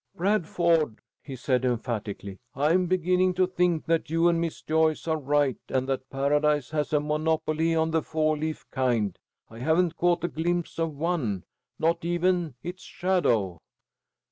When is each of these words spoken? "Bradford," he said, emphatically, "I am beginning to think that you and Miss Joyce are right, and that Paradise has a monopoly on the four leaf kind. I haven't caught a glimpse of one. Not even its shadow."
"Bradford," 0.15 0.97
he 1.21 1.35
said, 1.35 1.63
emphatically, 1.63 2.39
"I 2.55 2.71
am 2.73 2.87
beginning 2.87 3.35
to 3.35 3.45
think 3.45 3.85
that 3.85 4.09
you 4.09 4.27
and 4.29 4.41
Miss 4.41 4.63
Joyce 4.63 5.07
are 5.07 5.19
right, 5.19 5.59
and 5.69 5.87
that 5.87 6.09
Paradise 6.09 6.71
has 6.71 6.91
a 6.91 6.99
monopoly 6.99 7.75
on 7.75 7.91
the 7.91 8.01
four 8.01 8.35
leaf 8.35 8.65
kind. 8.71 9.15
I 9.51 9.59
haven't 9.59 9.97
caught 9.97 10.23
a 10.23 10.27
glimpse 10.27 10.79
of 10.79 10.97
one. 10.97 11.43
Not 11.77 12.03
even 12.03 12.55
its 12.63 12.81
shadow." 12.81 13.59